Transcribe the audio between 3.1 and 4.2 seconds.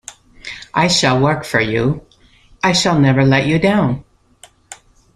let you down.